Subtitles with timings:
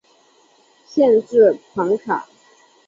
[0.83, 2.27] 县治庞卡。